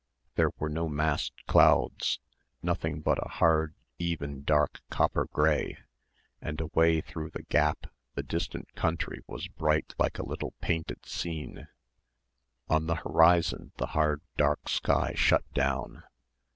There 0.33 0.49
were 0.57 0.67
no 0.67 0.89
massed 0.89 1.45
clouds, 1.45 2.19
nothing 2.63 3.01
but 3.01 3.23
a 3.23 3.29
hard 3.33 3.75
even 3.99 4.41
dark 4.41 4.79
copper 4.89 5.25
grey, 5.31 5.77
and 6.41 6.59
away 6.59 7.01
through 7.01 7.29
the 7.29 7.43
gap 7.43 7.85
the 8.15 8.23
distant 8.23 8.73
country 8.73 9.21
was 9.27 9.47
bright 9.47 9.93
like 9.99 10.17
a 10.17 10.25
little 10.27 10.55
painted 10.59 11.05
scene. 11.05 11.67
On 12.67 12.87
the 12.87 12.95
horizon 12.95 13.73
the 13.77 13.85
hard 13.93 14.21
dark 14.37 14.69
sky 14.69 15.13
shut 15.15 15.43
down. 15.53 16.01